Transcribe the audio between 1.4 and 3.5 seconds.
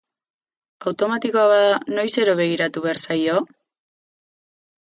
bada, noizero begiratu behar zaio?